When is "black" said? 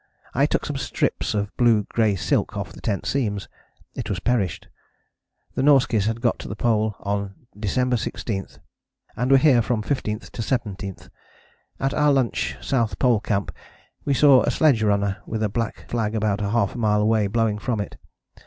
15.49-15.85